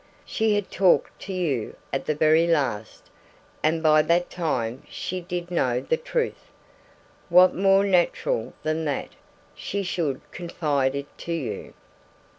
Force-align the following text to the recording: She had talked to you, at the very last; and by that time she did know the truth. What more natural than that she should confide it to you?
She 0.25 0.55
had 0.55 0.71
talked 0.71 1.19
to 1.27 1.33
you, 1.33 1.75
at 1.93 2.07
the 2.07 2.15
very 2.15 2.47
last; 2.47 3.11
and 3.61 3.83
by 3.83 4.01
that 4.01 4.31
time 4.31 4.81
she 4.89 5.21
did 5.21 5.51
know 5.51 5.79
the 5.79 5.95
truth. 5.95 6.49
What 7.29 7.53
more 7.53 7.83
natural 7.83 8.53
than 8.63 8.85
that 8.85 9.09
she 9.53 9.83
should 9.83 10.21
confide 10.31 10.95
it 10.95 11.15
to 11.19 11.33
you? 11.33 11.73